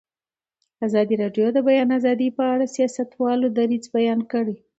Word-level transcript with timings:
ازادي 0.85 1.15
راډیو 1.23 1.47
د 1.51 1.53
د 1.55 1.59
بیان 1.67 1.89
آزادي 1.99 2.29
په 2.37 2.43
اړه 2.53 2.59
د 2.67 2.73
سیاستوالو 2.75 3.47
دریځ 3.57 3.85
بیان 3.95 4.19
کړی. 4.31 4.55